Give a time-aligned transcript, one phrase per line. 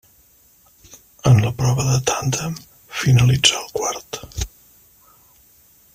[1.31, 2.57] En la prova de tàndem
[3.03, 4.21] finalitzà el quart.